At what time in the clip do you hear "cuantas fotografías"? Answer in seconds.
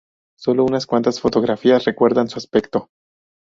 0.87-1.85